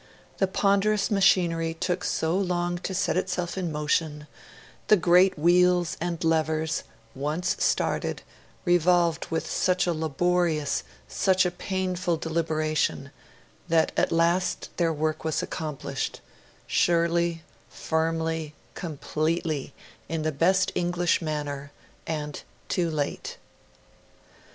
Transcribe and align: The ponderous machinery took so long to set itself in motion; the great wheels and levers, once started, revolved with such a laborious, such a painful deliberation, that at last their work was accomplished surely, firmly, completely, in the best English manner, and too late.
The 0.39 0.47
ponderous 0.47 1.11
machinery 1.11 1.75
took 1.75 2.03
so 2.03 2.35
long 2.35 2.79
to 2.79 2.95
set 2.95 3.15
itself 3.15 3.55
in 3.55 3.71
motion; 3.71 4.25
the 4.87 4.97
great 4.97 5.37
wheels 5.37 5.95
and 6.01 6.23
levers, 6.23 6.81
once 7.13 7.55
started, 7.63 8.23
revolved 8.65 9.27
with 9.29 9.45
such 9.45 9.85
a 9.85 9.93
laborious, 9.93 10.81
such 11.07 11.45
a 11.45 11.51
painful 11.51 12.17
deliberation, 12.17 13.11
that 13.69 13.91
at 13.95 14.11
last 14.11 14.71
their 14.77 14.91
work 14.91 15.23
was 15.23 15.43
accomplished 15.43 16.19
surely, 16.65 17.43
firmly, 17.69 18.55
completely, 18.73 19.71
in 20.09 20.23
the 20.23 20.31
best 20.31 20.71
English 20.73 21.21
manner, 21.21 21.71
and 22.07 22.41
too 22.69 22.89
late. 22.89 23.37